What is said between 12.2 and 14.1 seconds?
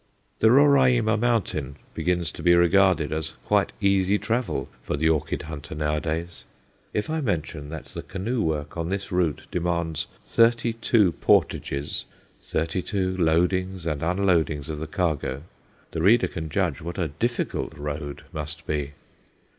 thirty two loadings and